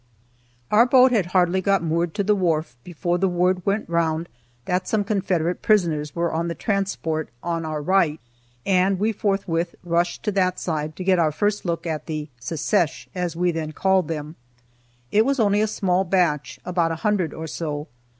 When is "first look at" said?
11.31-12.07